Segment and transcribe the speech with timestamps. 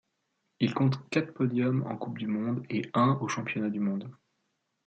[0.59, 4.09] Il compte quatre podiums en Coupe du monde et un aux Championnats du monde.